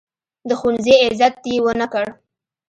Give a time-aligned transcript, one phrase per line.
[0.47, 2.05] د ښوونځي عزت یې ونه کړ.